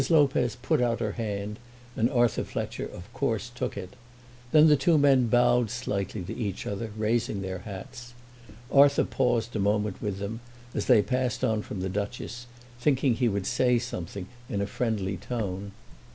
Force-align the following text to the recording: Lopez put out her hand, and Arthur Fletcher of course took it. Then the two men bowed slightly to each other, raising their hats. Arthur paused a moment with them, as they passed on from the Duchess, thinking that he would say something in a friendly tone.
Lopez 0.09 0.55
put 0.55 0.81
out 0.81 0.99
her 0.99 1.11
hand, 1.11 1.59
and 1.95 2.09
Arthur 2.09 2.43
Fletcher 2.43 2.87
of 2.87 3.03
course 3.13 3.51
took 3.53 3.77
it. 3.77 3.95
Then 4.51 4.65
the 4.65 4.75
two 4.75 4.97
men 4.97 5.27
bowed 5.27 5.69
slightly 5.69 6.23
to 6.23 6.35
each 6.35 6.65
other, 6.65 6.89
raising 6.97 7.43
their 7.43 7.59
hats. 7.59 8.15
Arthur 8.71 9.03
paused 9.03 9.55
a 9.55 9.59
moment 9.59 10.01
with 10.01 10.17
them, 10.17 10.39
as 10.73 10.85
they 10.87 11.03
passed 11.03 11.43
on 11.43 11.61
from 11.61 11.81
the 11.81 11.87
Duchess, 11.89 12.47
thinking 12.79 13.11
that 13.13 13.19
he 13.19 13.29
would 13.29 13.45
say 13.45 13.77
something 13.77 14.25
in 14.49 14.59
a 14.59 14.65
friendly 14.65 15.17
tone. 15.17 15.71